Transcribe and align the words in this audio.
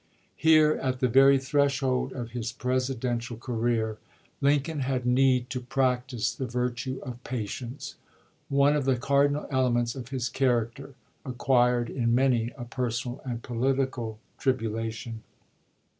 Here, 0.35 0.79
at 0.81 0.99
the 0.99 1.07
very 1.07 1.37
threshold 1.37 2.11
of 2.11 2.31
his 2.31 2.51
Presidential 2.51 3.37
career, 3.37 3.99
Lincoln 4.41 4.79
had 4.79 5.05
need 5.05 5.47
to 5.51 5.61
practice 5.61 6.33
the 6.33 6.47
virtue 6.47 6.99
of 7.03 7.23
patience— 7.23 7.97
one 8.49 8.75
of 8.75 8.85
the 8.85 8.97
cardinal 8.97 9.45
elements 9.51 9.93
of 9.93 10.09
his 10.09 10.27
character, 10.27 10.95
acquired 11.23 11.87
in 11.87 12.15
many 12.15 12.51
a 12.57 12.65
personal 12.65 13.21
and 13.23 13.43
polit 13.43 13.77
ical 13.77 14.17
tribulation. 14.39 15.21